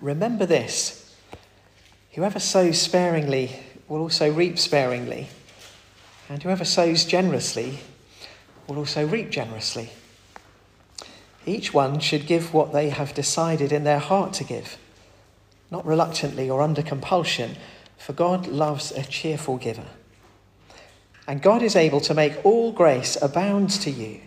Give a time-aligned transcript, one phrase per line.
[0.00, 1.14] Remember this
[2.12, 3.50] whoever sows sparingly
[3.88, 5.28] will also reap sparingly,
[6.28, 7.80] and whoever sows generously
[8.66, 9.90] will also reap generously.
[11.46, 14.78] Each one should give what they have decided in their heart to give,
[15.70, 17.56] not reluctantly or under compulsion,
[17.98, 19.86] for God loves a cheerful giver.
[21.26, 24.20] And God is able to make all grace abound to you,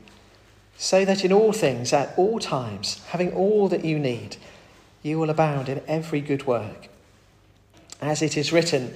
[0.78, 4.38] so that in all things, at all times, having all that you need,
[5.08, 6.90] you will abound in every good work.
[8.02, 8.94] As it is written,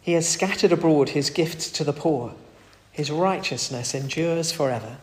[0.00, 2.34] He has scattered abroad His gifts to the poor,
[2.92, 4.98] His righteousness endures forever.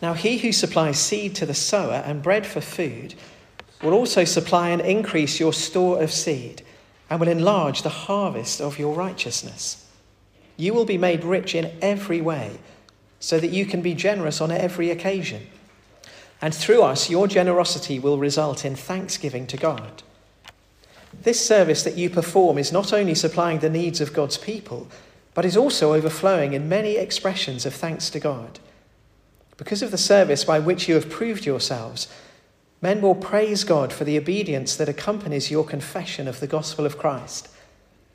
[0.00, 3.14] Now, he who supplies seed to the sower and bread for food
[3.82, 6.62] will also supply and increase your store of seed
[7.10, 9.86] and will enlarge the harvest of your righteousness.
[10.56, 12.58] You will be made rich in every way
[13.20, 15.46] so that you can be generous on every occasion.
[16.40, 20.02] And through us, your generosity will result in thanksgiving to God.
[21.22, 24.88] This service that you perform is not only supplying the needs of God's people,
[25.34, 28.58] but is also overflowing in many expressions of thanks to God.
[29.56, 32.06] Because of the service by which you have proved yourselves,
[32.80, 36.98] men will praise God for the obedience that accompanies your confession of the gospel of
[36.98, 37.48] Christ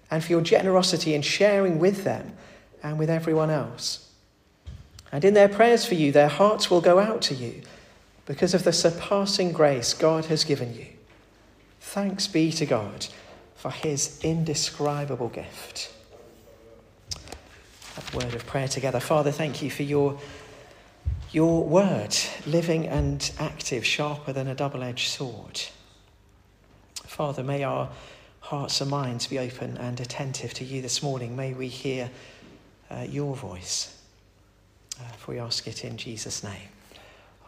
[0.10, 2.34] and for your generosity in sharing with them
[2.82, 4.10] and with everyone else.
[5.12, 7.62] And in their prayers for you, their hearts will go out to you
[8.26, 10.88] because of the surpassing grace God has given you.
[11.80, 13.08] Thanks be to God
[13.56, 15.94] for his indescribable gift.
[17.16, 19.00] A word of prayer together.
[19.00, 20.20] Father, thank you for your
[21.32, 25.62] your word, living and active, sharper than a double edged sword.
[26.94, 27.90] Father, may our
[28.40, 31.36] hearts and minds be open and attentive to you this morning.
[31.36, 32.12] May we hear
[32.92, 34.00] uh, your voice.
[35.00, 36.70] Uh, for we ask it in Jesus' name.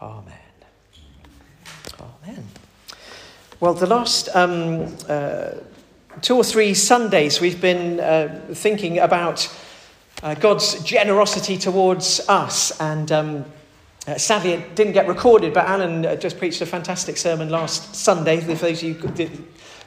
[0.02, 0.45] Amen.
[2.00, 2.46] Amen.
[3.60, 5.52] Well, the last um, uh,
[6.22, 9.48] two or three Sundays, we've been uh, thinking about
[10.24, 13.12] uh, God's generosity towards us and.
[13.12, 13.46] Um,
[14.08, 17.96] uh, sadly, it didn't get recorded, but Alan uh, just preached a fantastic sermon last
[17.96, 18.40] Sunday.
[18.40, 19.28] For those of you who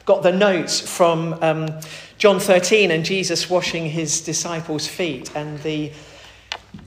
[0.03, 1.69] got the notes from um,
[2.17, 5.93] John 13 and Jesus washing his disciples' feet and the,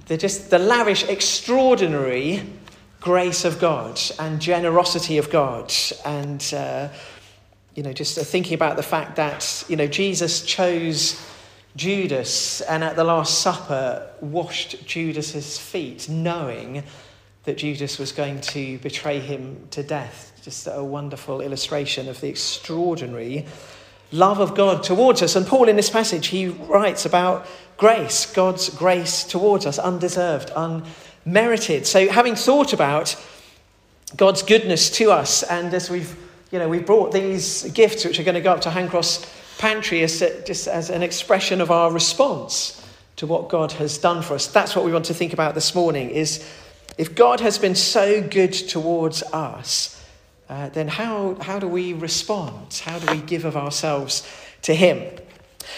[0.08, 2.42] the, just the lavish, extraordinary
[3.02, 5.72] grace of God and generosity of God.
[6.04, 6.88] And, uh,
[7.74, 11.20] you know, just thinking about the fact that, you know, Jesus chose
[11.74, 16.84] Judas and at the Last Supper washed Judas's feet, knowing
[17.44, 20.32] that Judas was going to betray him to death.
[20.42, 23.46] Just a wonderful illustration of the extraordinary
[24.12, 25.34] love of God towards us.
[25.34, 27.46] And Paul, in this passage, he writes about
[27.76, 30.50] grace, God's grace towards us, undeserved,
[31.24, 31.86] unmerited.
[31.86, 33.16] So, having thought about
[34.16, 36.16] God's goodness to us, and as we've
[36.52, 39.26] you know, we've brought these gifts which are going to go up to Handcross
[39.58, 44.34] Pantry as, just as an expression of our response to what God has done for
[44.34, 44.48] us.
[44.48, 46.46] That's what we want to think about this morning is
[46.98, 50.04] if God has been so good towards us,
[50.50, 52.82] uh, then how, how do we respond?
[52.84, 54.28] How do we give of ourselves
[54.62, 55.02] to Him?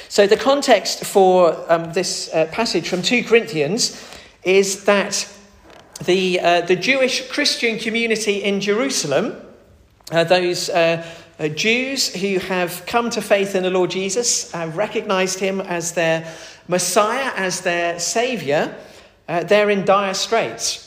[0.08, 4.02] So, the context for um, this uh, passage from 2 Corinthians
[4.44, 5.28] is that
[6.04, 9.34] the, uh, the Jewish Christian community in Jerusalem,
[10.10, 11.06] uh, those uh,
[11.38, 15.92] uh, Jews who have come to faith in the Lord Jesus, have recognized Him as
[15.92, 16.32] their
[16.68, 18.76] Messiah, as their Savior,
[19.26, 20.84] they're in dire straits.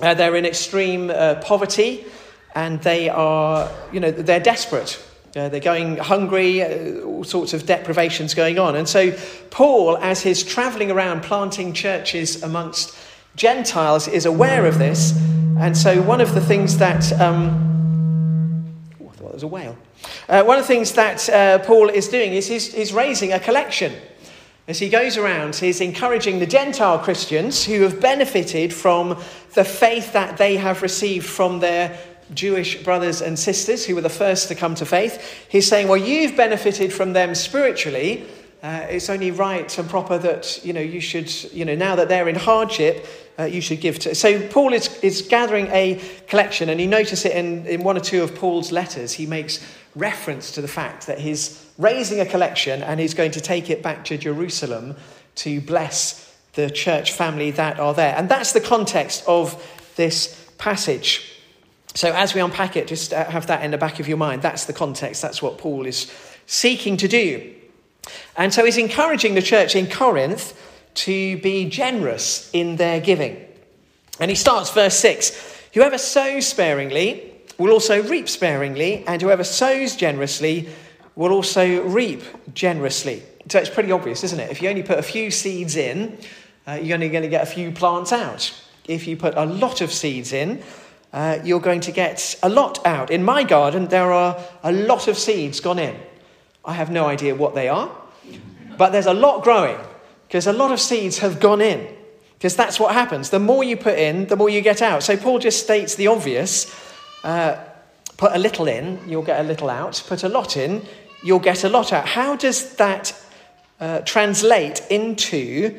[0.00, 2.04] Uh, they're in extreme uh, poverty
[2.54, 5.02] and they are, you know, they're desperate.
[5.34, 8.76] Uh, they're going hungry, uh, all sorts of deprivations going on.
[8.76, 9.12] And so,
[9.50, 12.96] Paul, as he's traveling around planting churches amongst
[13.34, 15.18] Gentiles, is aware of this.
[15.58, 17.12] And so, one of the things that.
[17.20, 19.78] Um, oh, I thought was a whale.
[20.28, 23.40] Uh, one of the things that uh, Paul is doing is he's, he's raising a
[23.40, 23.92] collection
[24.68, 29.20] as he goes around, he's encouraging the Gentile Christians who have benefited from
[29.54, 31.98] the faith that they have received from their
[32.34, 35.46] Jewish brothers and sisters who were the first to come to faith.
[35.48, 38.26] He's saying, Well, you've benefited from them spiritually.
[38.62, 42.08] Uh, it's only right and proper that you know you should you know now that
[42.08, 43.04] they're in hardship
[43.36, 47.24] uh, you should give to so paul is, is gathering a collection and you notice
[47.24, 49.58] it in, in one or two of paul's letters he makes
[49.94, 53.82] reference to the fact that he's raising a collection and he's going to take it
[53.82, 54.96] back to Jerusalem
[55.36, 58.14] to bless the church family that are there.
[58.16, 59.62] And that's the context of
[59.96, 61.31] this passage.
[61.94, 64.42] So, as we unpack it, just uh, have that in the back of your mind.
[64.42, 65.20] That's the context.
[65.20, 66.10] That's what Paul is
[66.46, 67.54] seeking to do.
[68.36, 70.58] And so, he's encouraging the church in Corinth
[70.94, 73.44] to be generous in their giving.
[74.20, 79.96] And he starts verse 6 Whoever sows sparingly will also reap sparingly, and whoever sows
[79.96, 80.68] generously
[81.14, 82.22] will also reap
[82.54, 83.22] generously.
[83.48, 84.50] So it's pretty obvious, isn't it?
[84.50, 86.18] If you only put a few seeds in,
[86.66, 88.52] uh, you're only going to get a few plants out.
[88.86, 90.62] If you put a lot of seeds in,
[91.12, 93.10] uh, you're going to get a lot out.
[93.10, 95.96] In my garden, there are a lot of seeds gone in.
[96.64, 97.90] I have no idea what they are,
[98.78, 99.78] but there's a lot growing
[100.26, 101.86] because a lot of seeds have gone in.
[102.38, 103.30] Because that's what happens.
[103.30, 105.04] The more you put in, the more you get out.
[105.04, 106.74] So Paul just states the obvious
[107.22, 107.56] uh,
[108.16, 110.02] put a little in, you'll get a little out.
[110.08, 110.82] Put a lot in,
[111.22, 112.08] you'll get a lot out.
[112.08, 113.14] How does that
[113.78, 115.76] uh, translate into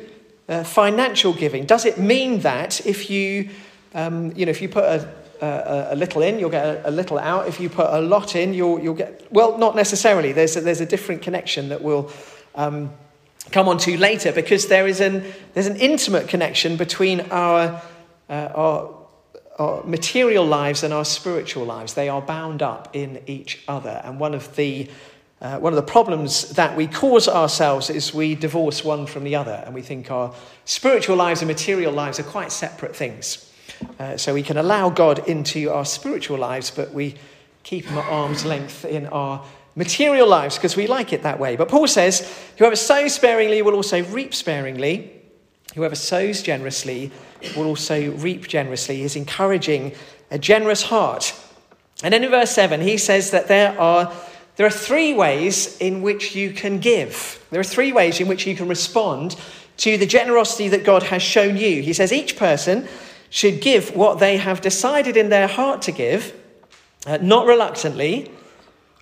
[0.48, 1.66] uh, financial giving?
[1.66, 3.50] Does it mean that if you,
[3.94, 5.08] um, you know, if you put a,
[5.40, 7.48] a, a little in, you'll get a, a, little out.
[7.48, 10.32] If you put a lot in, you'll, you'll get, well, not necessarily.
[10.32, 12.10] There's a, there's a different connection that we'll
[12.54, 12.92] um,
[13.50, 17.82] come on to later because there is an, there's an intimate connection between our,
[18.28, 18.94] uh, our,
[19.58, 21.94] our material lives and our spiritual lives.
[21.94, 24.00] They are bound up in each other.
[24.04, 24.88] And one of the
[25.40, 29.36] uh, one of the problems that we cause ourselves is we divorce one from the
[29.36, 30.32] other and we think our
[30.64, 33.52] spiritual lives and material lives are quite separate things.
[33.98, 37.14] Uh, so we can allow God into our spiritual lives, but we
[37.62, 39.44] keep him at arm's length in our
[39.76, 41.56] material lives because we like it that way.
[41.56, 45.10] But Paul says, whoever sows sparingly will also reap sparingly.
[45.74, 47.10] Whoever sows generously
[47.56, 48.98] will also reap generously.
[48.98, 49.94] He's encouraging
[50.30, 51.34] a generous heart.
[52.02, 54.12] And then in verse 7, he says that there are,
[54.56, 57.44] there are three ways in which you can give.
[57.50, 59.36] There are three ways in which you can respond
[59.78, 61.82] to the generosity that God has shown you.
[61.82, 62.86] He says each person
[63.34, 66.32] should give what they have decided in their heart to give,
[67.04, 68.30] uh, not reluctantly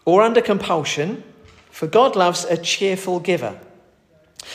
[0.06, 1.22] or under compulsion,
[1.70, 3.60] for God loves a cheerful giver.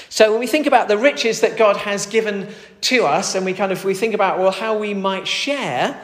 [0.10, 2.50] So when we think about the riches that God has given
[2.82, 6.02] to us, and we kind of we think about well how we might share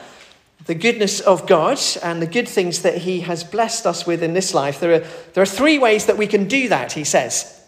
[0.66, 4.34] the goodness of God and the good things that He has blessed us with in
[4.34, 7.60] this life, there are, there are three ways that we can do that, he says.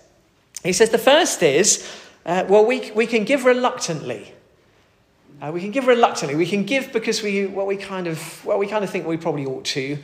[0.63, 1.85] He says the first is,
[2.25, 4.33] uh, well, we, we can give reluctantly.
[5.41, 6.35] Uh, we can give reluctantly.
[6.35, 9.19] We can give because we, well, we kind of, well, we kind of think we
[9.19, 9.99] probably ought to.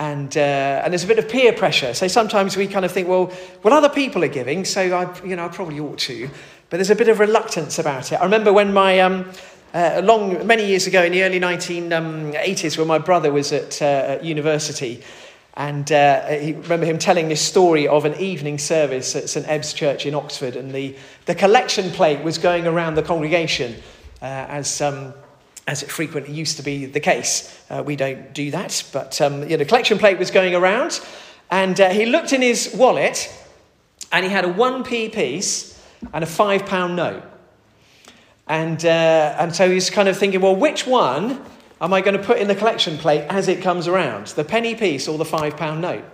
[0.00, 0.40] And, uh,
[0.82, 1.94] and there's a bit of peer pressure.
[1.94, 3.32] So sometimes we kind of think, well,
[3.62, 6.28] well, other people are giving, so I, you know, I probably ought to.
[6.68, 8.16] But there's a bit of reluctance about it.
[8.16, 9.30] I remember when my, um,
[9.72, 13.84] uh, long, many years ago in the early 1980s, when my brother was at, uh,
[13.84, 15.04] at university,
[15.54, 20.06] and uh, remember him telling this story of an evening service at St Ebbe's Church
[20.06, 20.96] in Oxford, and the,
[21.26, 23.76] the collection plate was going around the congregation
[24.22, 25.14] as um,
[25.66, 27.56] as it frequently used to be the case.
[27.70, 31.00] Uh, we don't do that, but um, you know, the collection plate was going around,
[31.50, 33.32] and uh, he looked in his wallet,
[34.10, 35.80] and he had a 1p piece
[36.12, 37.22] and a five pound note.
[38.48, 41.42] And, uh, and so he's kind of thinking, well, which one
[41.80, 44.28] am I going to put in the collection plate as it comes around?
[44.28, 46.04] The penny piece or the five pound note?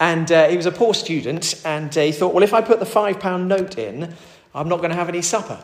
[0.00, 2.80] And uh, he was a poor student, and uh, he thought, well, if I put
[2.80, 4.14] the five pound note in,
[4.54, 5.62] I'm not going to have any supper.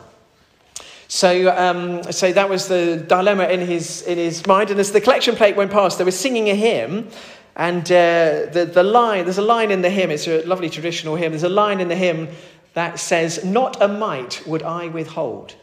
[1.07, 4.71] So, um, so that was the dilemma in his, in his mind.
[4.71, 7.09] And as the collection plate went past, they were singing a hymn.
[7.55, 11.15] And uh, the, the line, there's a line in the hymn, it's a lovely traditional
[11.15, 11.31] hymn.
[11.31, 12.27] There's a line in the hymn
[12.73, 15.55] that says, Not a mite would I withhold.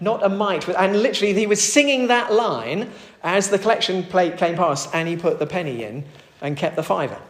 [0.00, 0.68] Not a mite.
[0.68, 2.90] And literally, he was singing that line
[3.22, 6.04] as the collection plate came past, and he put the penny in
[6.40, 7.20] and kept the fiver.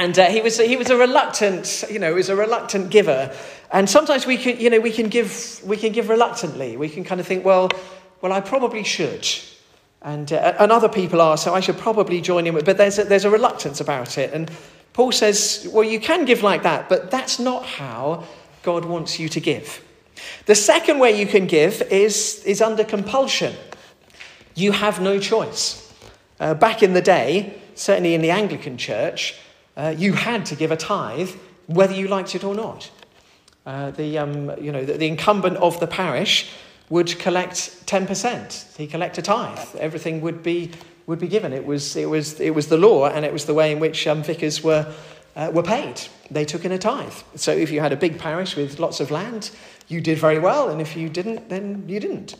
[0.00, 3.36] And uh, he, was, he was a reluctant, you know, he was a reluctant giver.
[3.70, 6.78] And sometimes we can, you know, we can give, we can give reluctantly.
[6.78, 7.68] We can kind of think, well,
[8.22, 9.28] well, I probably should.
[10.00, 12.54] And, uh, and other people are, so I should probably join in.
[12.54, 14.32] But there's a, there's a reluctance about it.
[14.32, 14.50] And
[14.94, 18.24] Paul says, well, you can give like that, but that's not how
[18.62, 19.84] God wants you to give.
[20.46, 23.54] The second way you can give is, is under compulsion.
[24.54, 25.92] You have no choice.
[26.40, 29.34] Uh, back in the day, certainly in the Anglican Church,
[29.80, 31.30] uh, you had to give a tithe
[31.66, 32.90] whether you liked it or not.
[33.64, 36.50] Uh, the, um, you know, the, the, incumbent of the parish
[36.90, 38.76] would collect 10%.
[38.76, 39.76] He collect a tithe.
[39.78, 40.72] Everything would be,
[41.06, 41.52] would be given.
[41.52, 44.06] It was, it, was, it was the law, and it was the way in which
[44.06, 44.92] um, vicars were,
[45.36, 46.00] uh, were paid.
[46.30, 47.14] They took in a tithe.
[47.36, 49.50] So if you had a big parish with lots of land,
[49.88, 52.34] you did very well, and if you didn't, then you didn't.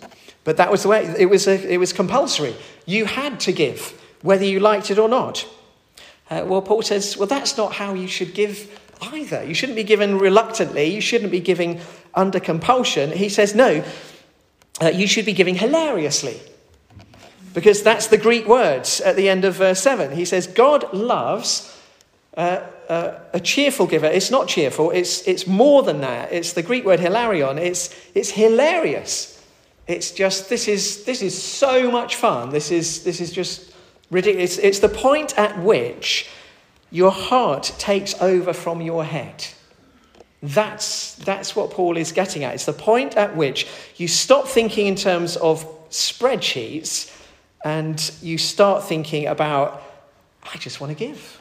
[0.45, 2.55] But that was the way, it was, a, it was compulsory.
[2.87, 5.47] You had to give, whether you liked it or not.
[6.31, 8.81] Uh, well, Paul says, well, that's not how you should give
[9.13, 9.45] either.
[9.45, 11.81] You shouldn't be given reluctantly, you shouldn't be giving
[12.15, 13.11] under compulsion.
[13.11, 13.85] He says, no,
[14.81, 16.41] uh, you should be giving hilariously.
[17.53, 20.13] Because that's the Greek words at the end of verse 7.
[20.13, 21.77] He says, God loves
[22.37, 24.07] uh, uh, a cheerful giver.
[24.07, 26.33] It's not cheerful, it's, it's more than that.
[26.33, 27.59] It's the Greek word hilarion.
[27.59, 29.37] It's, it's hilarious.
[29.89, 32.51] It's just, this is, this is so much fun.
[32.51, 33.70] This is, this is just
[34.11, 34.59] Ridiculous.
[34.59, 36.29] It's the point at which
[36.91, 39.47] your heart takes over from your head.
[40.43, 42.55] That's, that's what Paul is getting at.
[42.55, 47.15] It's the point at which you stop thinking in terms of spreadsheets
[47.65, 49.83] and you start thinking about,
[50.43, 51.41] I just want to give.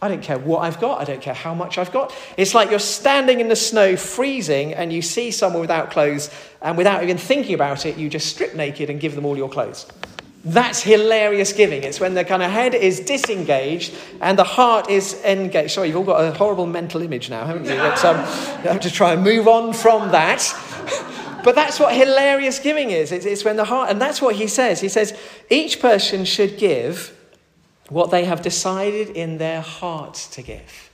[0.00, 1.00] I don't care what I've got.
[1.00, 2.14] I don't care how much I've got.
[2.36, 6.30] It's like you're standing in the snow freezing and you see someone without clothes,
[6.62, 9.48] and without even thinking about it, you just strip naked and give them all your
[9.48, 9.86] clothes.
[10.44, 11.82] That's hilarious giving.
[11.82, 15.72] It's when the kind of head is disengaged and the heart is engaged.
[15.72, 17.76] Sorry, you've all got a horrible mental image now, haven't you?
[17.76, 18.16] But, um,
[18.62, 20.42] you have to try and move on from that.
[21.44, 23.12] But that's what hilarious giving is.
[23.12, 24.80] It's, it's when the heart, and that's what he says.
[24.80, 25.16] He says
[25.48, 27.16] each person should give
[27.88, 30.87] what they have decided in their heart to give.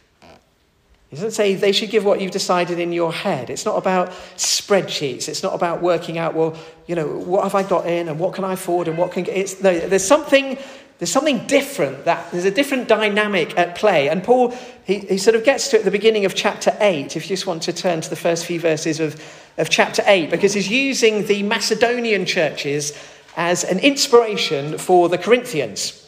[1.15, 3.49] He doesn't say they should give what you've decided in your head.
[3.49, 5.29] It's not about spreadsheets.
[5.29, 6.57] It's not about working out, well,
[6.89, 9.25] you know, what have I got in and what can I afford and what can.
[9.27, 10.59] It's, no, there's something.
[10.99, 14.09] There's something different that there's a different dynamic at play.
[14.09, 17.17] And Paul, he, he sort of gets to it at the beginning of chapter 8,
[17.17, 19.21] if you just want to turn to the first few verses of,
[19.59, 22.97] of chapter 8, because he's using the Macedonian churches
[23.37, 26.01] as an inspiration for the Corinthians.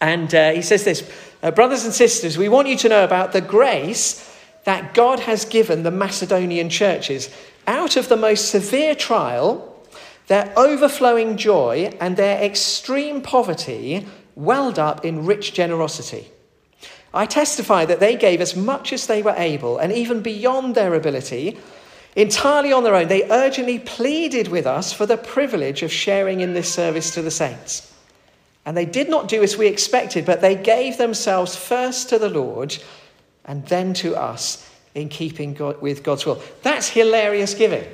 [0.00, 1.02] And uh, he says this
[1.42, 4.32] uh, Brothers and sisters, we want you to know about the grace
[4.64, 7.30] that God has given the Macedonian churches.
[7.66, 9.72] Out of the most severe trial,
[10.26, 16.28] their overflowing joy and their extreme poverty welled up in rich generosity.
[17.14, 20.94] I testify that they gave as much as they were able, and even beyond their
[20.94, 21.58] ability,
[22.14, 23.08] entirely on their own.
[23.08, 27.30] They urgently pleaded with us for the privilege of sharing in this service to the
[27.30, 27.92] saints.
[28.66, 32.28] And they did not do as we expected, but they gave themselves first to the
[32.28, 32.76] Lord
[33.44, 36.42] and then to us in keeping God, with God's will.
[36.62, 37.84] That's hilarious giving.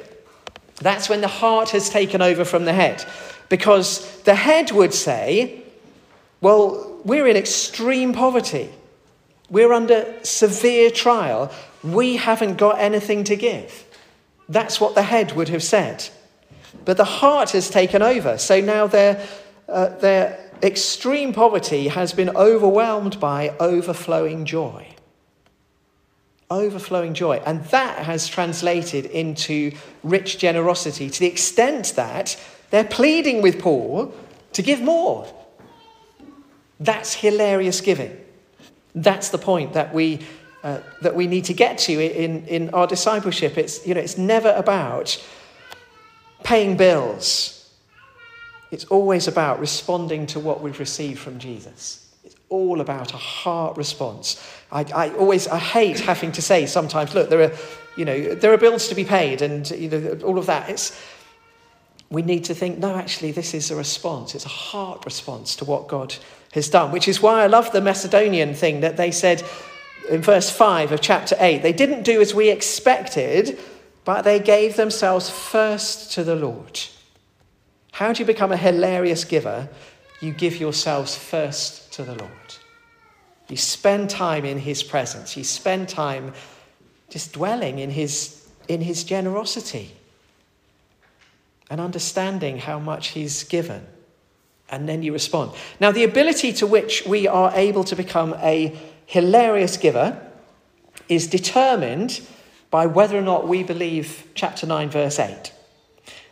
[0.76, 3.05] That's when the heart has taken over from the head.
[3.50, 5.62] Because the head would say,
[6.41, 8.71] well, we're in extreme poverty.
[9.50, 11.52] We're under severe trial.
[11.85, 13.85] We haven't got anything to give.
[14.49, 16.09] That's what the head would have said.
[16.87, 18.38] But the heart has taken over.
[18.38, 19.23] So now their,
[19.69, 24.87] uh, their extreme poverty has been overwhelmed by overflowing joy.
[26.50, 27.42] Overflowing joy.
[27.45, 32.40] And that has translated into rich generosity to the extent that
[32.71, 34.14] they're pleading with Paul
[34.52, 35.26] to give more.
[36.78, 38.16] That's hilarious giving.
[38.95, 40.21] That's the point that we,
[40.62, 43.57] uh, that we need to get to in, in our discipleship.
[43.57, 45.23] It's, you know, it's never about
[46.45, 47.62] paying bills
[48.73, 52.11] it's always about responding to what we've received from Jesus.
[52.25, 54.43] It's all about a heart response.
[54.73, 57.52] I, I always I hate having to say sometimes, look, there are,
[57.97, 60.71] you know, there are bills to be paid and you know, all of that.
[60.71, 60.99] It's,
[62.09, 64.35] we need to think, no, actually, this is a response.
[64.35, 66.14] It's a heart response to what God
[66.52, 69.43] has done, which is why I love the Macedonian thing that they said
[70.09, 71.61] in verse 5 of chapter 8.
[71.62, 73.59] They didn't do as we expected,
[74.07, 76.81] but they gave themselves first to the Lord.
[77.92, 79.68] How do you become a hilarious giver?
[80.20, 82.32] You give yourselves first to the Lord.
[83.49, 85.37] You spend time in His presence.
[85.37, 86.32] You spend time
[87.11, 89.92] just dwelling in His, in his generosity
[91.68, 93.87] and understanding how much He's given.
[94.70, 95.52] And then you respond.
[95.78, 100.18] Now, the ability to which we are able to become a hilarious giver
[101.11, 102.22] is determined
[102.70, 105.52] by whether or not we believe chapter 9, verse 8.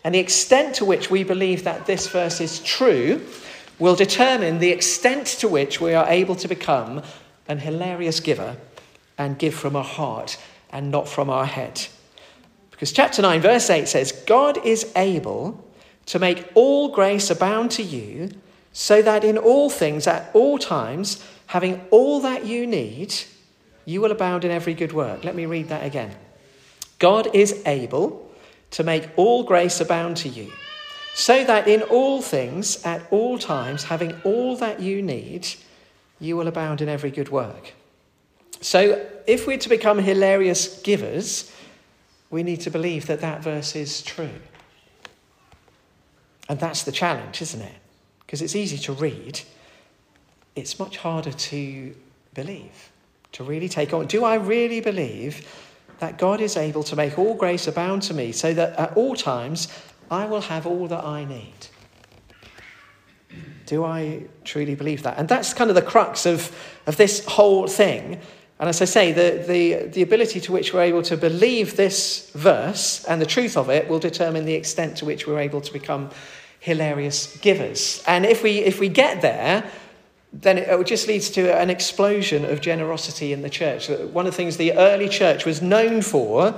[0.03, 3.27] And the extent to which we believe that this verse is true
[3.79, 7.03] will determine the extent to which we are able to become
[7.49, 8.57] an hilarious giver
[9.19, 10.39] and give from our heart
[10.71, 11.87] and not from our head.
[12.71, 15.63] Because chapter 9, verse 8 says, God is able
[16.07, 18.31] to make all grace abound to you,
[18.73, 23.15] so that in all things, at all times, having all that you need,
[23.85, 25.25] you will abound in every good work.
[25.25, 26.15] Let me read that again.
[26.99, 28.30] God is able
[28.73, 30.53] to make all grace abound to you,
[31.15, 35.49] so that in all things, at all times, having all that you need,
[36.21, 37.73] you will abound in every good work.
[38.61, 41.51] So, if we're to become hilarious givers,
[42.31, 44.31] we need to believe that that verse is true.
[46.49, 47.75] And that's the challenge, isn't it?
[48.21, 49.41] Because it's easy to read,
[50.57, 51.95] it's much harder to
[52.35, 52.91] believe,
[53.33, 54.07] to really take on.
[54.07, 55.47] Do I really believe
[56.01, 59.15] that God is able to make all grace abound to me, so that at all
[59.15, 59.69] times
[60.11, 61.67] I will have all that I need.
[63.67, 65.17] Do I truly believe that?
[65.19, 66.51] And that's kind of the crux of,
[66.87, 68.19] of this whole thing.
[68.59, 72.31] And as I say, the, the, the ability to which we're able to believe this
[72.35, 75.73] verse and the truth of it will determine the extent to which we're able to
[75.73, 76.11] become
[76.59, 78.03] hilarious givers.
[78.07, 79.71] And if we, if we get there,
[80.33, 83.89] then it just leads to an explosion of generosity in the church.
[83.89, 86.55] One of the things the early church was known for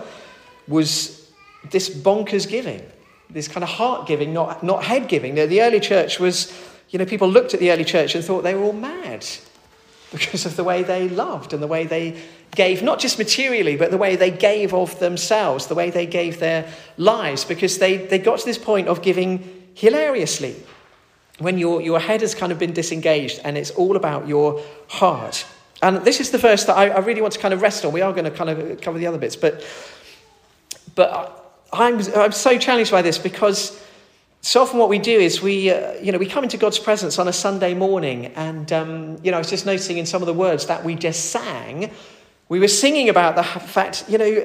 [0.68, 1.30] was
[1.70, 2.82] this bonkers giving,
[3.30, 5.34] this kind of heart giving, not, not head giving.
[5.34, 6.52] The early church was,
[6.90, 9.26] you know, people looked at the early church and thought they were all mad
[10.12, 12.20] because of the way they loved and the way they
[12.54, 16.40] gave, not just materially, but the way they gave of themselves, the way they gave
[16.40, 20.54] their lives, because they, they got to this point of giving hilariously
[21.42, 25.46] when your, your head has kind of been disengaged and it's all about your heart.
[25.82, 27.92] And this is the verse that I, I really want to kind of rest on.
[27.92, 29.64] We are going to kind of cover the other bits, but,
[30.94, 33.82] but I'm, I'm so challenged by this because
[34.42, 37.18] so often what we do is we, uh, you know, we come into God's presence
[37.18, 40.26] on a Sunday morning and, um, you know, I was just noticing in some of
[40.26, 41.90] the words that we just sang,
[42.48, 44.44] we were singing about the fact, you know,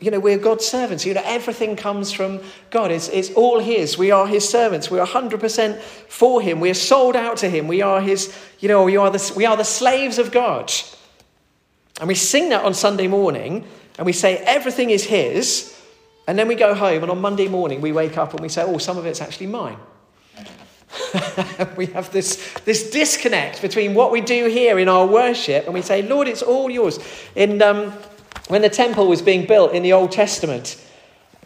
[0.00, 1.04] you know, we're God's servants.
[1.04, 2.40] You know, everything comes from
[2.70, 2.90] God.
[2.90, 3.98] It's, it's all His.
[3.98, 4.90] We are His servants.
[4.90, 6.58] We're 100% for Him.
[6.58, 7.68] We're sold out to Him.
[7.68, 10.72] We are His, you know, we are the, we are the slaves of God.
[12.00, 13.66] And we sing that on Sunday morning
[13.98, 15.76] and we say everything is His.
[16.26, 18.62] And then we go home and on Monday morning we wake up and we say,
[18.62, 19.76] oh, some of it's actually mine.
[21.76, 25.82] we have this, this disconnect between what we do here in our worship and we
[25.82, 26.98] say, Lord, it's all yours.
[27.36, 27.92] In um,
[28.50, 30.76] when the temple was being built in the Old Testament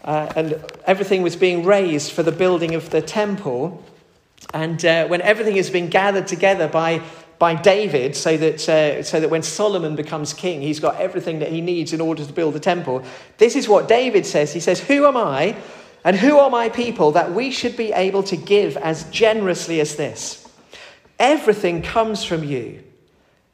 [0.05, 3.85] uh, and everything was being raised for the building of the temple,
[4.55, 7.03] and uh, when everything has been gathered together by,
[7.39, 11.53] by David, so that, uh, so that when Solomon becomes king, he's got everything that
[11.53, 13.05] he needs in order to build the temple,
[13.37, 14.55] this is what David says.
[14.55, 15.57] He says, Who am I
[16.05, 19.97] and who are my people that we should be able to give as generously as
[19.97, 20.49] this?
[21.19, 22.83] Everything comes from you,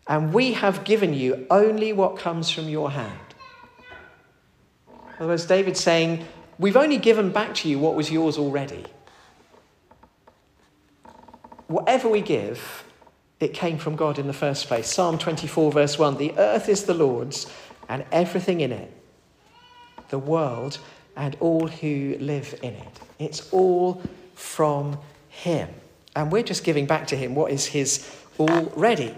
[0.07, 3.29] and we have given you only what comes from your hand.
[5.20, 6.26] In other words, David's saying,
[6.58, 8.86] We've only given back to you what was yours already.
[11.66, 12.84] Whatever we give,
[13.38, 14.90] it came from God in the first place.
[14.90, 17.46] Psalm 24, verse 1 The earth is the Lord's
[17.87, 18.90] and everything in it,
[20.09, 20.78] the world
[21.16, 23.00] and all who live in it.
[23.18, 24.02] It's all
[24.35, 25.68] from Him.
[26.16, 29.14] And we're just giving back to Him what is His already.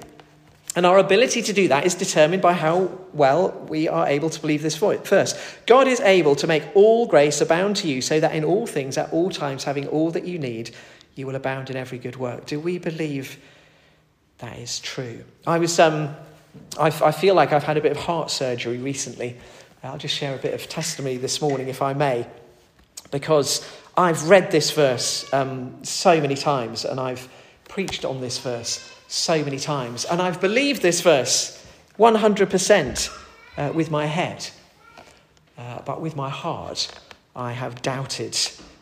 [0.75, 4.41] And our ability to do that is determined by how well we are able to
[4.41, 5.37] believe this first.
[5.67, 8.97] God is able to make all grace abound to you, so that in all things,
[8.97, 10.75] at all times, having all that you need,
[11.15, 12.47] you will abound in every good work.
[12.47, 13.37] Do we believe
[14.39, 15.25] that is true?
[15.47, 16.17] I was, um,
[16.79, 19.37] I, I feel like I've had a bit of heart surgery recently.
[19.85, 22.27] I'll just share a bit of testimony this morning, if I may,
[23.11, 27.29] because I've read this verse um, so many times and I've
[27.69, 30.07] preached on this verse so many times.
[30.07, 31.63] And I've believed this verse
[31.99, 33.19] 100%
[33.59, 34.49] uh, with my head.
[35.59, 36.91] Uh, but with my heart,
[37.37, 38.39] I have doubted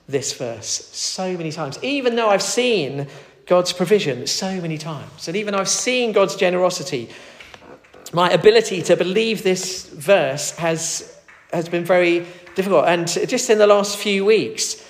[0.08, 3.08] this verse so many times, even though I've seen
[3.46, 5.26] God's provision so many times.
[5.26, 7.10] And even I've seen God's generosity,
[8.12, 11.18] my ability to believe this verse has,
[11.52, 12.84] has been very difficult.
[12.86, 14.86] And just in the last few weeks,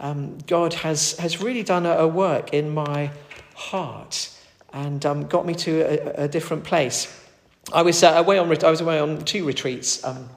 [0.00, 3.10] um, God has, has really done a, a work in my
[3.54, 4.28] heart
[4.72, 7.18] and um, got me to a, a different place.
[7.72, 10.28] I was, uh, away on, I was away on two retreats um,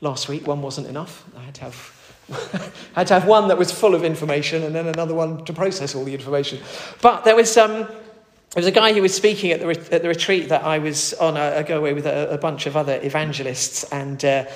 [0.00, 0.46] last week.
[0.46, 1.24] One wasn't enough.
[1.36, 1.94] I had to have
[2.94, 5.94] had to have one that was full of information and then another one to process
[5.94, 6.58] all the information.
[7.02, 10.02] But there was, um, there was a guy who was speaking at the, re- at
[10.02, 11.36] the retreat that I was on.
[11.36, 14.46] I, go away with a, a, bunch of other evangelists, and uh,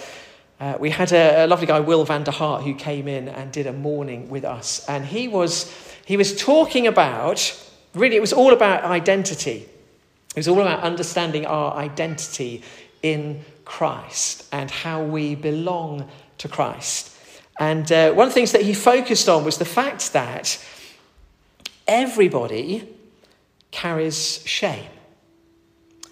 [0.60, 3.52] uh, we had a, a, lovely guy, Will van der Hart, who came in and
[3.52, 4.88] did a morning with us.
[4.88, 5.70] And he was,
[6.06, 7.52] he was talking about
[7.94, 9.68] Really, it was all about identity.
[10.34, 12.62] It was all about understanding our identity
[13.02, 17.14] in Christ and how we belong to Christ.
[17.58, 20.64] And uh, one of the things that he focused on was the fact that
[21.86, 22.88] everybody
[23.70, 24.86] carries shame.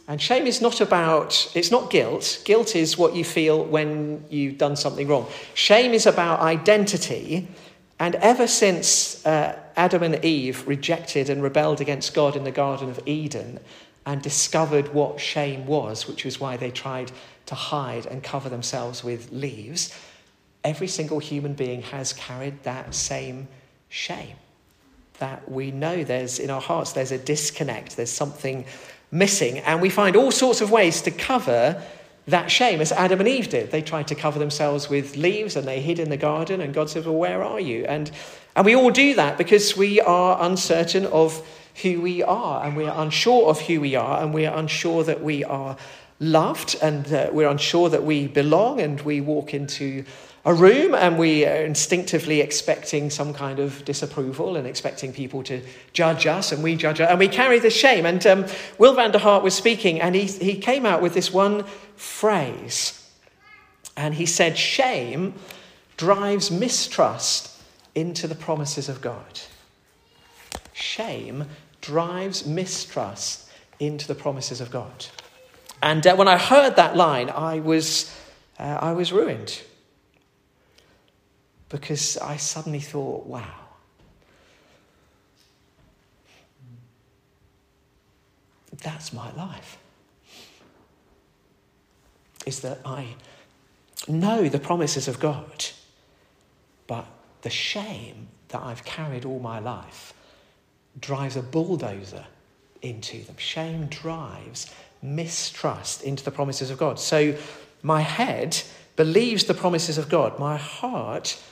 [0.09, 2.41] And shame is not about, it's not guilt.
[2.45, 5.27] Guilt is what you feel when you've done something wrong.
[5.55, 7.49] Shame is about identity.
[7.99, 12.89] And ever since uh, Adam and Eve rejected and rebelled against God in the Garden
[12.89, 13.61] of Eden
[14.07, 17.13] and discovered what shame was, which was why they tried
[17.47, 19.95] to hide and cover themselves with leaves,
[20.65, 23.49] every single human being has carried that same
[23.89, 24.37] shame.
[25.19, 26.05] That we know.
[26.05, 28.65] There's in our hearts, there's a disconnect, there's something
[29.11, 31.83] missing, and we find all sorts of ways to cover
[32.29, 33.71] that shame, as Adam and Eve did.
[33.71, 36.91] They tried to cover themselves with leaves and they hid in the garden, and God
[36.91, 37.85] said, Well, where are you?
[37.85, 38.11] And
[38.57, 41.47] and we all do that because we are uncertain of
[41.83, 45.05] who we are, and we are unsure of who we are, and we are unsure
[45.05, 45.77] that we are
[46.19, 50.05] loved, and uh, we're unsure that we belong, and we walk into
[50.47, 55.61] a room and we are instinctively expecting some kind of disapproval and expecting people to
[55.93, 58.07] judge us and we judge us and we carry the shame.
[58.07, 58.47] And um,
[58.79, 61.65] Will van der Hart was speaking and he, he came out with this one
[61.97, 63.11] phrase.
[63.97, 65.35] And he said, Shame
[65.97, 67.61] drives mistrust
[67.97, 69.41] into the promises of God.
[70.73, 71.47] Shame
[71.81, 75.07] drives mistrust into the promises of God.
[75.83, 78.15] And uh, when I heard that line, I was,
[78.61, 79.61] uh, I was ruined
[81.69, 83.45] because I suddenly thought, wow.
[88.83, 89.79] That's my life.
[92.45, 93.15] Is that I
[94.07, 95.67] know the promises of God,
[96.87, 97.07] but
[97.43, 100.15] the shame that I've carried all my life
[101.01, 102.27] drives a bulldozer
[102.83, 103.37] into them.
[103.39, 106.99] Shame drives mistrust into the promises of God.
[107.01, 107.37] So
[107.83, 108.63] my head
[108.95, 111.43] believes the promises of God, my heart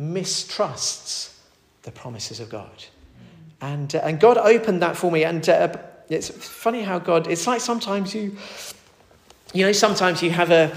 [0.00, 1.38] mistrusts
[1.82, 2.84] the promises of God.
[3.60, 5.24] And, uh, and God opened that for me.
[5.24, 5.76] And uh,
[6.08, 8.36] it's funny how God, it's like sometimes you,
[9.52, 10.76] you know, sometimes you have a,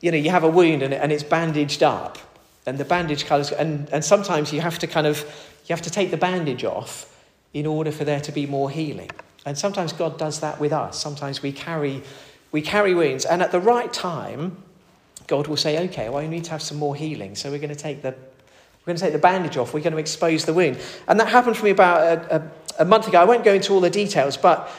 [0.00, 2.18] you know, you have a wound and, and it's bandaged up
[2.66, 5.20] and the bandage colours, and, and sometimes you have to kind of,
[5.66, 7.14] you have to take the bandage off
[7.52, 9.10] in order for there to be more healing.
[9.46, 10.98] And sometimes God does that with us.
[10.98, 12.02] Sometimes we carry,
[12.52, 14.56] we carry wounds, and at the right time,
[15.26, 17.34] God will say, okay, well, you need to have some more healing.
[17.34, 18.14] So we're going to take the
[18.84, 19.72] we're going to take the bandage off.
[19.72, 20.78] We're going to expose the wound.
[21.08, 23.18] And that happened for me about a, a, a month ago.
[23.18, 24.70] I won't go into all the details, but,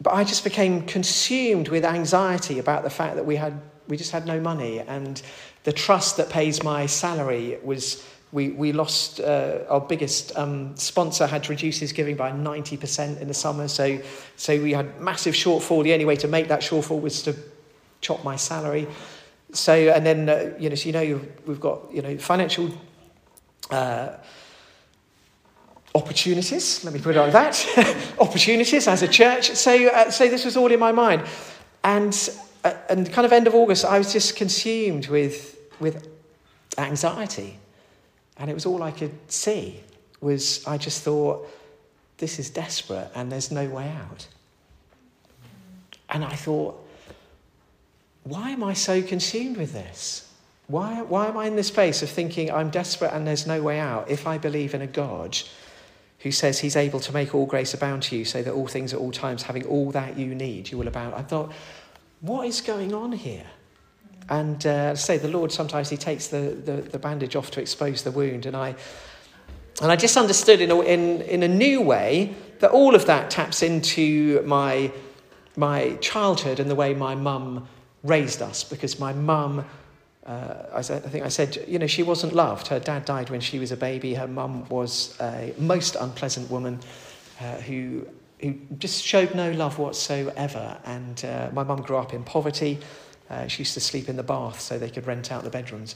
[0.00, 4.12] but I just became consumed with anxiety about the fact that we, had, we just
[4.12, 4.78] had no money.
[4.78, 5.20] And
[5.64, 11.26] the trust that pays my salary was, we, we lost uh, our biggest um, sponsor
[11.26, 13.66] had to reduce his giving by 90% in the summer.
[13.66, 14.00] So,
[14.36, 15.82] so we had massive shortfall.
[15.82, 17.34] The only way to make that shortfall was to
[18.00, 18.86] chop my salary.
[19.52, 22.70] So, and then, uh, you know, so you know, we've got, you know, financial
[23.70, 24.16] uh,
[25.94, 29.52] opportunities, let me put it like that, opportunities as a church.
[29.52, 31.22] So, uh, so this was all in my mind.
[31.84, 32.30] And,
[32.64, 36.08] uh, and kind of end of August, I was just consumed with, with
[36.78, 37.58] anxiety.
[38.36, 39.80] And it was all I could see
[40.20, 41.48] was I just thought,
[42.18, 44.26] this is desperate and there's no way out.
[46.10, 46.80] And I thought,
[48.24, 50.30] why am I so consumed with this?
[50.66, 53.78] Why, why am I in this place of thinking I'm desperate and there's no way
[53.78, 55.38] out if I believe in a God
[56.20, 58.94] who says he's able to make all grace abound to you so that all things
[58.94, 61.14] at all times, having all that you need, you will abound?
[61.14, 61.52] I thought,
[62.22, 63.44] what is going on here?
[64.30, 68.02] And uh, say the Lord sometimes he takes the, the, the, bandage off to expose
[68.02, 68.46] the wound.
[68.46, 68.74] And I,
[69.82, 73.28] and I just understood in a, in, in a new way that all of that
[73.28, 74.90] taps into my,
[75.56, 77.68] my childhood and the way my mum
[78.02, 79.66] raised us because my mum
[80.26, 82.68] uh, I, think I said, you know, she wasn't loved.
[82.68, 84.14] Her dad died when she was a baby.
[84.14, 86.80] Her mum was a most unpleasant woman
[87.40, 88.06] uh, who,
[88.40, 90.78] who just showed no love whatsoever.
[90.86, 92.78] And uh, my mum grew up in poverty.
[93.28, 95.94] Uh, she used to sleep in the bath so they could rent out the bedrooms.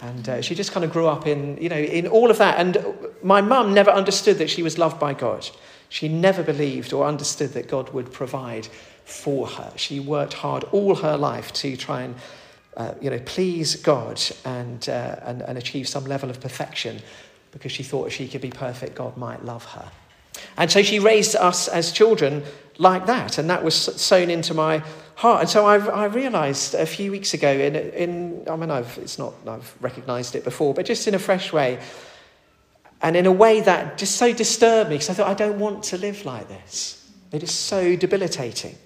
[0.00, 2.58] And uh, she just kind of grew up in, you know, in all of that.
[2.58, 2.78] And
[3.22, 5.48] my mum never understood that she was loved by God.
[5.88, 8.68] She never believed or understood that God would provide
[9.04, 9.72] for her.
[9.76, 12.14] She worked hard all her life to try and
[12.76, 17.00] uh, you know, please God and, uh, and, and achieve some level of perfection
[17.50, 19.90] because she thought if she could be perfect, God might love her.
[20.58, 22.42] And so she raised us as children
[22.78, 24.82] like that, and that was sown into my
[25.14, 25.40] heart.
[25.40, 29.18] And so I, I realised a few weeks ago, in, in I mean, I've, it's
[29.18, 31.78] not, I've recognised it before, but just in a fresh way,
[33.00, 35.84] and in a way that just so disturbed me, because I thought, I don't want
[35.84, 37.10] to live like this.
[37.32, 38.76] It is so debilitating.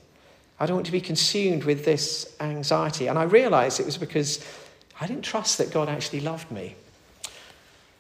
[0.61, 3.07] I don't want to be consumed with this anxiety.
[3.07, 4.45] And I realized it was because
[5.01, 6.77] I didn't trust that God actually loved me.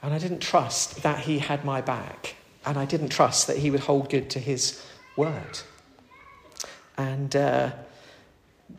[0.03, 2.37] And I didn't trust that He had my back.
[2.66, 4.85] And I didn't trust that He would hold good to His
[5.16, 5.61] word.
[6.99, 7.70] And uh,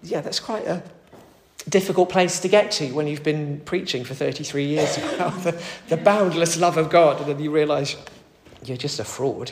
[0.04, 0.84] yeah, that's quite a
[1.68, 5.98] difficult place to get to when you've been preaching for 33 years about the, the
[5.98, 7.20] boundless love of God.
[7.20, 7.98] And then you realize
[8.64, 9.52] you're just a fraud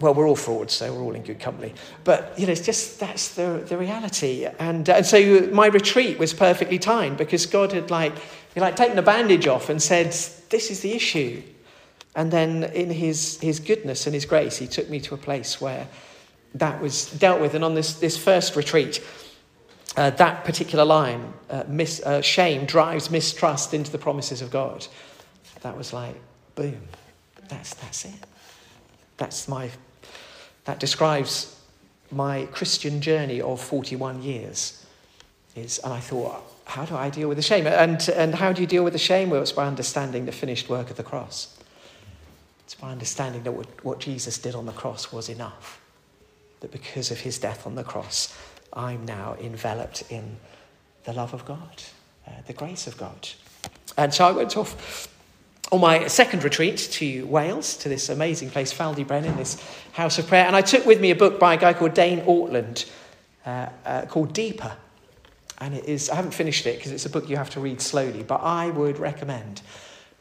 [0.00, 1.72] well, we're all frauds, so we're all in good company.
[2.02, 4.46] But, you know, it's just that's the, the reality.
[4.58, 8.12] And, and so my retreat was perfectly timed because God had, like,
[8.54, 11.42] he like taken the bandage off and said, This is the issue.
[12.16, 15.60] And then in his, his goodness and his grace, he took me to a place
[15.60, 15.88] where
[16.54, 17.54] that was dealt with.
[17.54, 19.02] And on this, this first retreat,
[19.96, 24.86] uh, that particular line, uh, mis, uh, shame drives mistrust into the promises of God.
[25.62, 26.14] That was like,
[26.54, 26.80] boom,
[27.48, 28.14] that's, that's it.
[29.16, 29.70] That's my,
[30.64, 31.60] that describes
[32.10, 34.84] my Christian journey of 41 years.
[35.56, 37.66] Is, and I thought, how do I deal with the shame?
[37.66, 39.30] And, and how do you deal with the shame?
[39.30, 41.56] Well, it's by understanding the finished work of the cross.
[42.64, 45.80] It's by understanding that what, what Jesus did on the cross was enough.
[46.60, 48.36] That because of his death on the cross,
[48.72, 50.36] I'm now enveloped in
[51.04, 51.82] the love of God,
[52.26, 53.28] uh, the grace of God.
[53.96, 55.13] And so I went off
[55.72, 60.46] on my second retreat to Wales, to this amazing place, Ffald-y-Brenin, this house of prayer.
[60.46, 62.90] And I took with me a book by a guy called Dane Ortlund
[63.46, 64.76] uh, uh, called Deeper.
[65.58, 67.80] And it is, I haven't finished it because it's a book you have to read
[67.80, 69.62] slowly, but I would recommend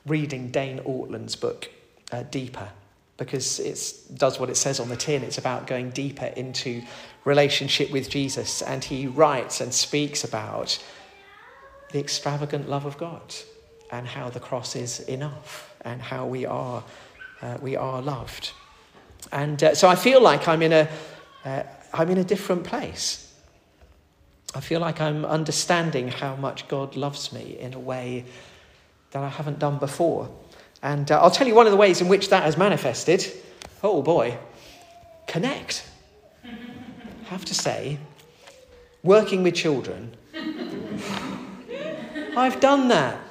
[0.06, 1.70] reading Dane Ortlund's book,
[2.12, 2.70] uh, Deeper,
[3.18, 5.24] because it does what it says on the tin.
[5.24, 6.84] It's about going deeper into
[7.26, 8.62] relationship with Jesus.
[8.62, 10.84] And he writes and speaks about
[11.92, 13.34] the extravagant love of God
[13.94, 16.84] and how the cross is enough and how we are,
[17.44, 18.52] uh, we are loved.
[19.32, 20.90] And uh, so I feel like I'm in, a,
[21.46, 21.62] uh,
[21.94, 23.32] I'm in a different place.
[24.56, 28.26] I feel like I'm understanding how much God loves me in a way
[29.12, 30.28] that I haven't done before.
[30.82, 33.32] And uh, I'll tell you one of the ways in which that has manifested.
[33.84, 34.40] Oh boy,
[35.28, 35.88] connect.
[36.44, 38.00] I have to say,
[39.04, 40.18] working with children,
[42.36, 43.23] I've done that.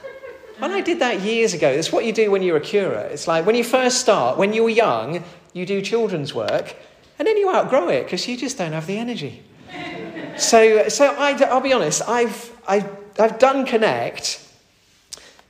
[0.63, 3.09] When I did that years ago, It's what you do when you're a carer.
[3.11, 6.77] It's like when you first start, when you're young, you do children's work,
[7.19, 9.43] and then you outgrow it because you just don't have the energy.
[10.39, 14.41] So, so I, will be honest, I've, I've, I've done Connect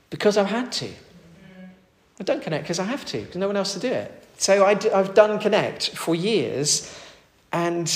[0.09, 0.89] because I've had to.
[2.19, 4.11] I've done Connect because I have to, there's no one else to do it.
[4.39, 6.91] So I, have done Connect for years,
[7.53, 7.87] and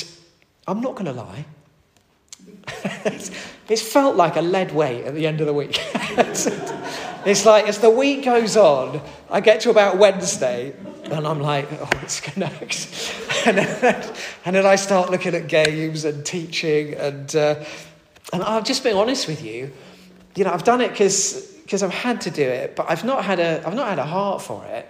[0.68, 1.46] I'm not going to lie.
[3.70, 5.82] it's felt like a lead weight at the end of the week.
[7.30, 10.74] it's like as the week goes on, I get to about Wednesday,
[11.12, 13.14] and I'm like, oh, it's Connect.
[13.46, 14.14] and, then,
[14.46, 16.94] and then I start looking at games and teaching.
[16.96, 17.64] And, uh,
[18.34, 19.72] and I'll just be honest with you.
[20.36, 23.40] You know, I've done it because I've had to do it, but I've not, had
[23.40, 24.88] a, I've not had a heart for it.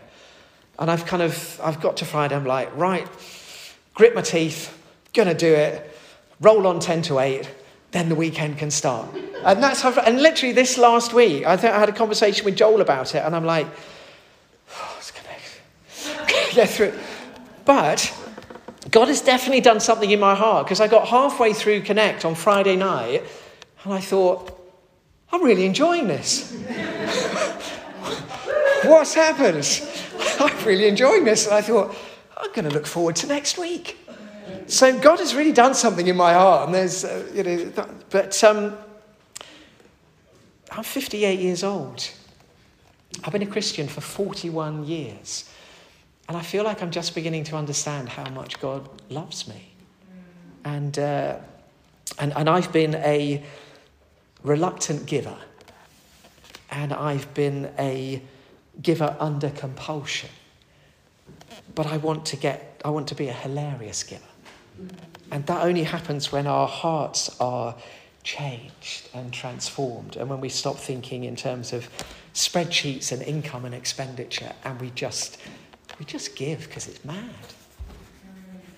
[0.80, 3.08] And I've kind of, I've got to Friday, I'm like, right,
[3.94, 4.78] grit my teeth,
[5.14, 5.98] gonna do it,
[6.40, 7.50] roll on 10 to 8,
[7.92, 9.08] then the weekend can start.
[9.46, 12.56] And that's how, and literally this last week, I think I had a conversation with
[12.56, 13.68] Joel about it, and I'm like,
[14.76, 17.00] oh, it's gonna get through it.
[17.66, 18.14] But
[18.92, 22.36] God has definitely done something in my heart because I got halfway through Connect on
[22.36, 23.24] Friday night
[23.84, 24.54] and I thought,
[25.32, 26.54] I'm really enjoying this.
[28.84, 29.82] What's happened?
[30.40, 31.46] I'm really enjoying this.
[31.46, 31.96] And I thought,
[32.38, 33.98] I'm going to look forward to next week.
[34.68, 36.66] So God has really done something in my heart.
[36.66, 37.72] And there's, uh, you know,
[38.10, 38.78] but um,
[40.72, 42.10] I'm 58 years old.
[43.24, 45.50] I've been a Christian for 41 years.
[46.28, 49.72] And I feel like I'm just beginning to understand how much God loves me.
[50.66, 51.38] And, uh,
[52.20, 53.42] and, and I've been a
[54.44, 55.38] reluctant giver.
[56.70, 58.22] And I've been a
[58.82, 60.30] giver under compulsion.
[61.74, 64.27] But I want to get, I want to be a hilarious giver.
[65.32, 67.76] And that only happens when our hearts are
[68.24, 70.16] changed and transformed.
[70.16, 71.90] And when we stop thinking in terms of
[72.34, 75.38] spreadsheets and income and expenditure and we just
[76.00, 77.30] we just give because it's mad.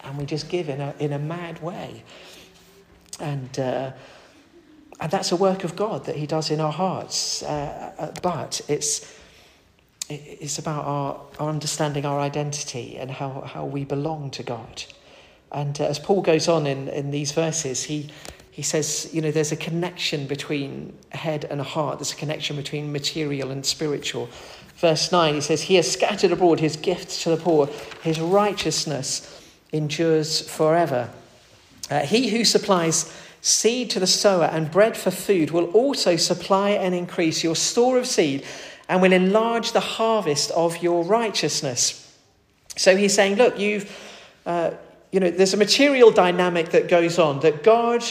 [0.04, 2.04] And we just give in a, in a mad way.
[3.20, 3.92] And, uh,
[5.00, 7.44] and that's a work of God that He does in our hearts.
[7.44, 9.14] Uh, uh, but it's,
[10.10, 14.86] it's about our, our understanding our identity and how, how we belong to God.
[15.52, 18.10] And uh, as Paul goes on in, in these verses, he,
[18.52, 22.92] he says, you know, there's a connection between head and heart, there's a connection between
[22.92, 24.30] material and spiritual.
[24.76, 27.68] Verse 9, he says, He has scattered abroad his gifts to the poor,
[28.02, 31.10] his righteousness endures forever.
[31.90, 36.72] Uh, he who supplies seed to the sower and bread for food will also supply
[36.72, 38.46] and increase your store of seed
[38.88, 42.06] and will enlarge the harvest of your righteousness.
[42.76, 43.90] So he's saying, look, you've,
[44.46, 44.72] uh,
[45.12, 48.04] you know, there's a material dynamic that goes on that God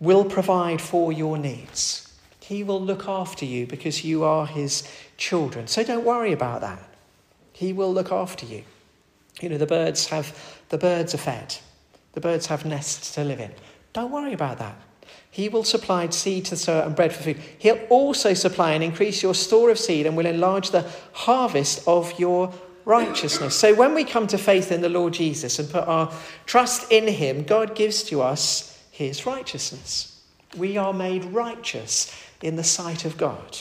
[0.00, 2.14] will provide for your needs.
[2.40, 5.66] He will look after you because you are his children.
[5.66, 6.82] So don't worry about that.
[7.52, 8.64] He will look after you.
[9.40, 11.56] You know, the birds have the birds are fed.
[12.12, 13.52] The birds have nests to live in.
[13.92, 14.76] Don't worry about that.
[15.30, 17.40] He will supply seed to sow and bread for food.
[17.58, 22.18] He'll also supply and increase your store of seed and will enlarge the harvest of
[22.18, 22.54] your
[22.86, 23.54] righteousness.
[23.54, 26.10] So when we come to faith in the Lord Jesus and put our
[26.46, 30.22] trust in him, God gives to us his righteousness.
[30.56, 33.58] We are made righteous in the sight of God.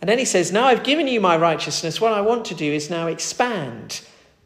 [0.00, 2.00] And then he says, Now I've given you my righteousness.
[2.00, 4.02] What I want to do is now expand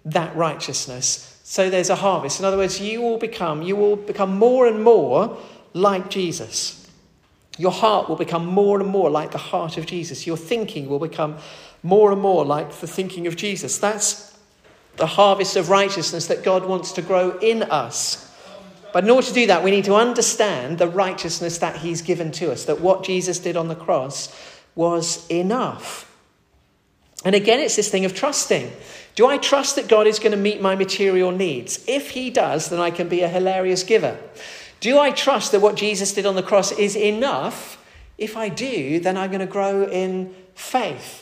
[0.07, 2.41] that righteousness so there's a harvest.
[2.41, 5.37] In other words, you will become, you will become more and more
[5.75, 6.89] like Jesus.
[7.59, 10.27] Your heart will become more and more like the heart of Jesus.
[10.27, 11.37] Your thinking will become
[11.83, 13.79] more and more like the thinking of Jesus.
[13.79, 14.37] That's
[14.97, 18.31] the harvest of righteousness that God wants to grow in us.
[18.93, 22.31] But in order to do that, we need to understand the righteousness that He's given
[22.33, 24.35] to us, that what Jesus did on the cross
[24.75, 26.09] was enough.
[27.25, 28.71] And again, it's this thing of trusting.
[29.15, 31.85] Do I trust that God is going to meet my material needs?
[31.87, 34.19] If He does, then I can be a hilarious giver.
[34.81, 37.83] Do I trust that what Jesus did on the cross is enough?
[38.19, 41.22] If I do, then I'm going to grow in faith.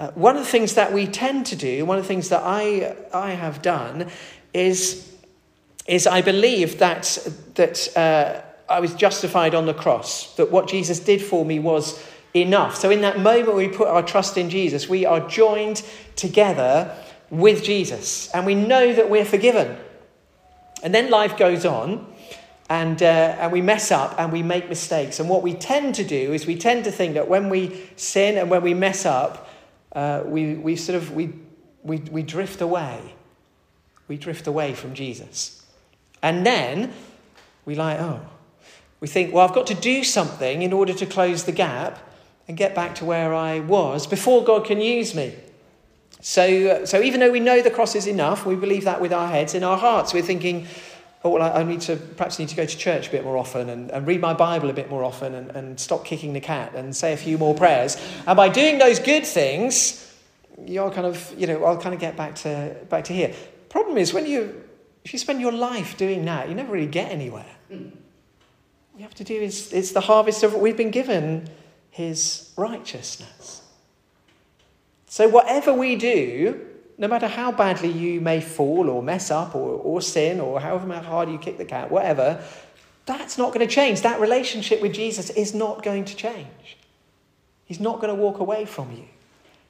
[0.00, 2.40] Uh, one of the things that we tend to do, one of the things that
[2.42, 4.08] I, I have done,
[4.54, 5.14] is,
[5.86, 7.18] is I believe that,
[7.56, 8.40] that uh,
[8.72, 12.76] I was justified on the cross, that what Jesus did for me was enough.
[12.76, 15.82] So, in that moment we put our trust in Jesus, we are joined
[16.16, 16.96] together
[17.28, 19.76] with Jesus, and we know that we're forgiven.
[20.82, 22.10] And then life goes on,
[22.70, 25.20] and, uh, and we mess up and we make mistakes.
[25.20, 28.38] And what we tend to do is we tend to think that when we sin
[28.38, 29.48] and when we mess up,
[29.92, 31.32] uh, we, we sort of we,
[31.82, 33.14] we, we drift away.
[34.08, 35.64] We drift away from Jesus.
[36.22, 36.92] And then
[37.64, 38.20] we like, oh,
[39.00, 41.98] we think, well, I've got to do something in order to close the gap
[42.48, 45.34] and get back to where I was before God can use me.
[46.20, 49.12] So, uh, so even though we know the cross is enough, we believe that with
[49.12, 50.66] our heads, in our hearts, we're thinking,
[51.22, 53.68] oh, well, I need to perhaps need to go to church a bit more often
[53.68, 56.74] and, and read my Bible a bit more often and, and stop kicking the cat
[56.74, 57.96] and say a few more prayers.
[58.26, 60.06] And by doing those good things,
[60.64, 63.34] you're kind of, you know, I'll kind of get back to back to here.
[63.68, 64.62] Problem is when you
[65.04, 67.46] if you spend your life doing that, you never really get anywhere.
[67.68, 71.48] What you have to do is it's the harvest of what we've been given
[71.90, 73.62] his righteousness.
[75.06, 76.66] So whatever we do,
[77.00, 80.92] no matter how badly you may fall or mess up or, or sin or however
[81.00, 82.44] hard you kick the cat, whatever,
[83.06, 84.02] that's not going to change.
[84.02, 86.76] That relationship with Jesus is not going to change.
[87.64, 89.04] He's not going to walk away from you.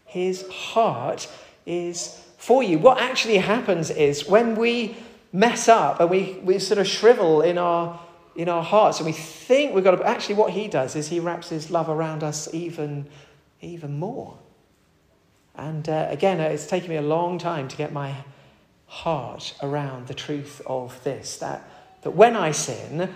[0.07, 1.29] His heart
[1.67, 2.81] is for you.
[2.81, 4.97] What actually happens is when we
[5.33, 8.01] mess up and we, we sort of shrivel in our,
[8.35, 11.21] in our hearts and we think we've got to, actually what he does is he
[11.21, 13.07] wraps his love around us even,
[13.61, 14.37] even more.
[15.57, 18.15] And uh, again, uh, it's taken me a long time to get my
[18.87, 21.69] heart around the truth of this that,
[22.03, 23.13] that when I sin,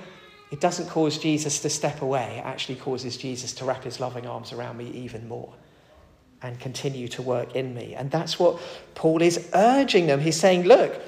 [0.53, 4.27] it doesn't cause Jesus to step away, it actually causes Jesus to wrap his loving
[4.27, 5.53] arms around me even more
[6.43, 7.95] and continue to work in me.
[7.95, 8.61] And that's what
[8.95, 10.21] Paul is urging them.
[10.21, 11.01] He's saying, look,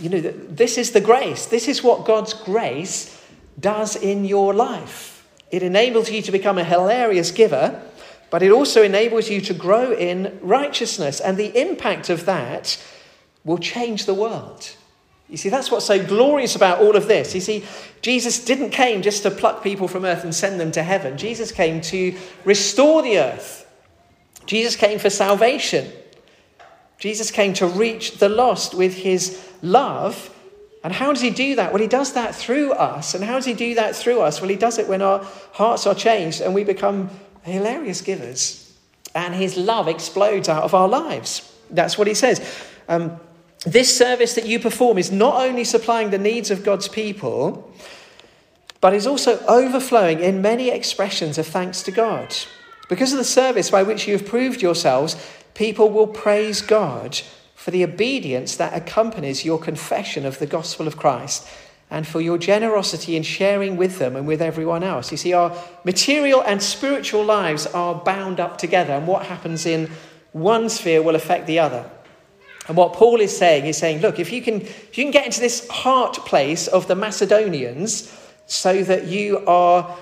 [0.00, 1.46] you know, this is the grace.
[1.46, 3.22] This is what God's grace
[3.60, 5.28] does in your life.
[5.50, 7.82] It enables you to become a hilarious giver
[8.34, 11.20] but it also enables you to grow in righteousness.
[11.20, 12.84] And the impact of that
[13.44, 14.74] will change the world.
[15.28, 17.32] You see, that's what's so glorious about all of this.
[17.32, 17.64] You see,
[18.02, 21.16] Jesus didn't came just to pluck people from earth and send them to heaven.
[21.16, 23.70] Jesus came to restore the earth.
[24.46, 25.92] Jesus came for salvation.
[26.98, 30.34] Jesus came to reach the lost with his love.
[30.82, 31.72] And how does he do that?
[31.72, 33.14] Well, he does that through us.
[33.14, 34.40] And how does he do that through us?
[34.40, 37.10] Well, he does it when our hearts are changed and we become
[37.44, 38.72] hilarious givers,
[39.14, 41.50] and his love explodes out of our lives.
[41.70, 42.40] That's what he says.
[42.88, 43.20] Um,
[43.64, 47.72] this service that you perform is not only supplying the needs of God's people,
[48.80, 52.34] but is also overflowing in many expressions of thanks to God.
[52.88, 55.16] Because of the service by which you have proved yourselves,
[55.54, 57.20] people will praise God
[57.54, 61.48] for the obedience that accompanies your confession of the gospel of Christ
[61.90, 65.10] and for your generosity in sharing with them and with everyone else.
[65.10, 69.90] You see, our material and spiritual lives are bound up together, and what happens in
[70.32, 71.88] one sphere will affect the other.
[72.66, 75.26] And what Paul is saying is saying, look, if you can, if you can get
[75.26, 78.10] into this heart place of the Macedonians
[78.46, 79.96] so that you are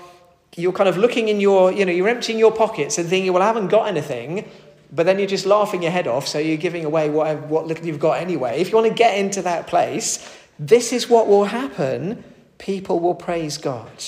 [0.55, 3.41] you're kind of looking in your, you know, you're emptying your pockets and thinking, well,
[3.41, 4.47] I haven't got anything,
[4.91, 7.85] but then you're just laughing your head off, so you're giving away what, what little
[7.85, 8.61] you've got anyway.
[8.61, 10.19] If you want to get into that place,
[10.59, 12.23] this is what will happen.
[12.57, 14.03] People will praise God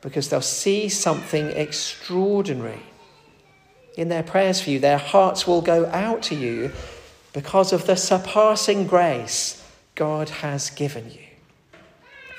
[0.00, 2.82] because they'll see something extraordinary.
[3.96, 6.70] In their prayers for you, their hearts will go out to you
[7.32, 9.62] because of the surpassing grace
[9.94, 11.26] God has given you.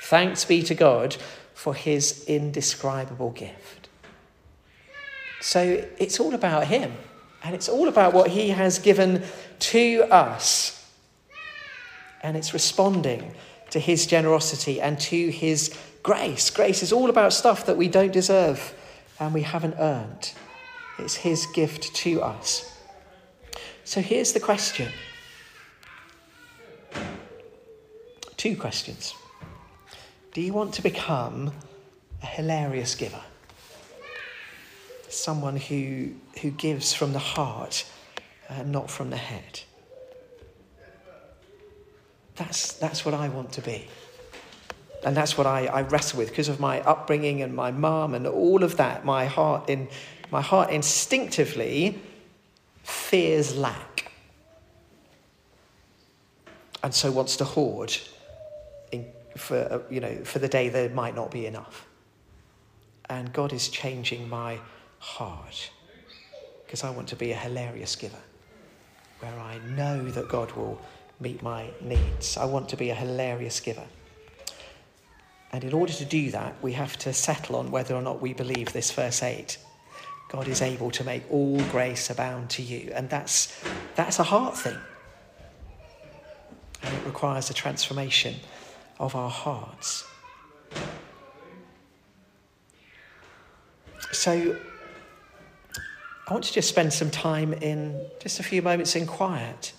[0.00, 1.16] Thanks be to God
[1.52, 3.88] for his indescribable gift.
[5.40, 6.94] So it's all about him,
[7.42, 9.24] and it's all about what he has given
[9.58, 10.77] to us
[12.22, 13.34] and it's responding
[13.70, 16.50] to his generosity and to his grace.
[16.50, 18.74] Grace is all about stuff that we don't deserve
[19.20, 20.32] and we haven't earned.
[20.98, 22.76] It's his gift to us.
[23.84, 24.88] So here's the question
[28.36, 29.14] two questions.
[30.32, 31.52] Do you want to become
[32.22, 33.22] a hilarious giver?
[35.08, 36.10] someone who,
[36.40, 37.84] who gives from the heart,
[38.48, 39.60] uh, not from the head.
[42.38, 43.88] That's, that's what I want to be.
[45.04, 48.26] And that's what I, I wrestle with because of my upbringing and my mum and
[48.26, 49.04] all of that.
[49.04, 49.88] My heart, in,
[50.30, 52.00] my heart instinctively
[52.82, 54.12] fears lack
[56.82, 57.96] and so wants to hoard
[58.92, 61.86] in, for, uh, you know, for the day there might not be enough.
[63.10, 64.58] And God is changing my
[64.98, 65.70] heart
[66.64, 68.18] because I want to be a hilarious giver
[69.20, 70.80] where I know that God will
[71.20, 72.36] meet my needs.
[72.36, 73.86] I want to be a hilarious giver.
[75.52, 78.34] And in order to do that, we have to settle on whether or not we
[78.34, 79.58] believe this verse 8.
[80.28, 82.92] God is able to make all grace abound to you.
[82.94, 83.58] And that's,
[83.94, 84.76] that's a heart thing.
[86.82, 88.36] And it requires a transformation
[88.98, 90.04] of our hearts.
[94.12, 94.56] So
[96.28, 99.72] I want to just spend some time in just a few moments in quiet,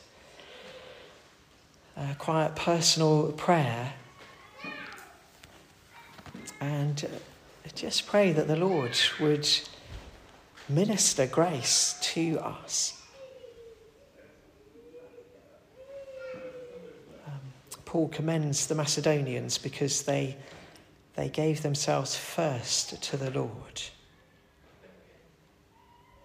[1.99, 3.93] a quiet personal prayer,
[6.61, 7.05] and
[7.75, 9.47] just pray that the Lord would
[10.69, 13.01] minister grace to us.
[17.27, 17.33] Um,
[17.83, 20.37] Paul commends the Macedonians because they,
[21.15, 23.81] they gave themselves first to the Lord.